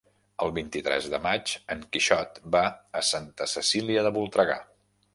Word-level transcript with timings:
El 0.45 0.53
vint-i-tres 0.53 1.09
de 1.15 1.19
maig 1.25 1.53
en 1.77 1.85
Quixot 1.97 2.41
va 2.57 2.65
a 3.03 3.07
Santa 3.13 3.51
Cecília 3.55 4.09
de 4.09 4.17
Voltregà. 4.21 4.61